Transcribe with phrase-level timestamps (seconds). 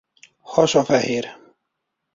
[0.41, 1.37] Hasa fehér.